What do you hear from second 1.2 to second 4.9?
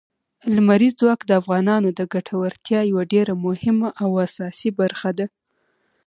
د افغانانو د ګټورتیا یوه ډېره مهمه او اساسي